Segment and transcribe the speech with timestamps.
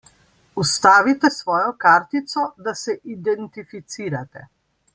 [0.61, 4.43] Vstavite svojo kartico, da se identificirate.